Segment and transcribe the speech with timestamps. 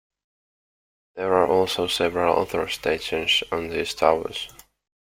[1.13, 4.49] There are also several other stations on these towers.